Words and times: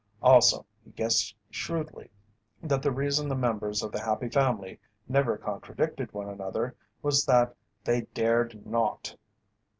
Also, 0.23 0.65
he 0.83 0.89
guessed 0.89 1.35
shrewdly 1.51 2.09
that 2.59 2.81
the 2.81 2.89
reason 2.91 3.29
the 3.29 3.35
members 3.35 3.83
of 3.83 3.91
The 3.91 3.99
Happy 4.01 4.29
Family 4.29 4.79
never 5.07 5.37
contradicted 5.37 6.11
one 6.11 6.27
another 6.27 6.75
was 7.03 7.23
that 7.27 7.55
they 7.83 8.01
dared 8.15 8.65
not. 8.65 9.15